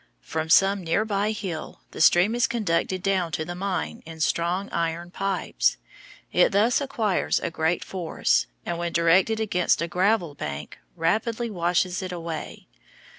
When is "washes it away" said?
11.51-12.65